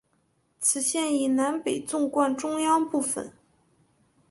[0.59, 3.31] 此线以南北纵贯中央部分。